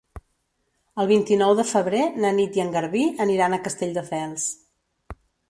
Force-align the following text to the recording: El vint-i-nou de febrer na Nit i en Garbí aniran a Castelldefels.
El 1.03 1.09
vint-i-nou 1.11 1.53
de 1.59 1.65
febrer 1.73 2.07
na 2.23 2.31
Nit 2.39 2.57
i 2.61 2.65
en 2.65 2.73
Garbí 2.77 3.05
aniran 3.27 3.53
a 3.53 3.61
Castelldefels. 3.69 4.51